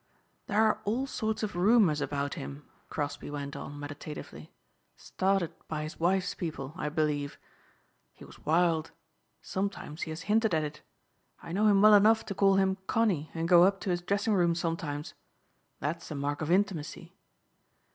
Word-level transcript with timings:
"There 0.47 0.59
are 0.63 0.81
all 0.83 1.05
sorts 1.05 1.43
of 1.43 1.55
rumors 1.55 2.01
about 2.01 2.33
him," 2.33 2.65
Crosbeigh 2.89 3.29
went 3.29 3.55
on 3.55 3.79
meditatively, 3.79 4.51
"started 4.97 5.53
by 5.67 5.83
his 5.83 5.99
wife's 5.99 6.33
people, 6.33 6.73
I 6.75 6.89
believe. 6.89 7.37
He 8.11 8.25
was 8.25 8.43
wild. 8.43 8.89
Sometimes 9.43 10.01
he 10.01 10.09
has 10.09 10.23
hinted 10.23 10.55
at 10.55 10.63
it. 10.63 10.81
I 11.43 11.51
know 11.51 11.67
him 11.67 11.83
well 11.83 11.93
enough 11.93 12.25
to 12.25 12.33
call 12.33 12.55
him 12.55 12.77
'Connie' 12.87 13.29
and 13.35 13.47
go 13.47 13.63
up 13.63 13.79
to 13.81 13.91
his 13.91 14.01
dressing 14.01 14.33
room 14.33 14.55
sometimes. 14.55 15.13
That's 15.79 16.09
a 16.09 16.15
mark 16.15 16.41
of 16.41 16.49
intimacy. 16.49 17.13